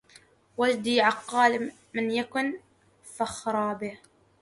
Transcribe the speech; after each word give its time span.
وجدي 0.57 1.01
عقال 1.01 1.71
من 1.93 2.11
يكن 2.11 2.53
فاخرا 3.03 3.73
به 3.73 3.97